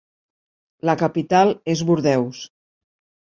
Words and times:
La 0.89 0.95
capital 1.01 1.53
és 1.73 1.85
Bordeus. 1.91 2.41